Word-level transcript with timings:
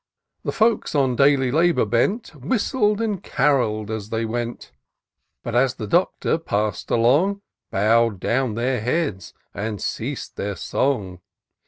The 0.43 0.51
folks 0.51 0.95
on 0.95 1.15
daily 1.15 1.51
labour 1.51 1.85
bent, 1.85 2.29
Whistled 2.33 3.01
and 3.01 3.21
caroll'd 3.23 3.91
as 3.91 4.09
they 4.09 4.25
went; 4.25 4.71
But 5.43 5.53
as 5.53 5.75
the 5.75 5.85
Doctor 5.85 6.39
pass*d 6.39 6.91
along, 6.95 7.43
Bow'd 7.69 8.19
down 8.19 8.55
their 8.55 8.81
heads, 8.81 9.35
and 9.53 9.79
ceas*d 9.79 10.31
their 10.37 10.55
song. 10.55 11.21